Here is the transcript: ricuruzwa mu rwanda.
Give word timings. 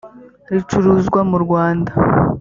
ricuruzwa 0.53 1.19
mu 1.29 1.37
rwanda. 1.43 1.91